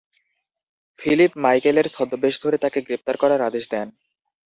[0.99, 3.87] Philip মাইকেলের ছদ্মবেশ ধরে তাকে গ্রেপ্তার করার আদেশ দেন।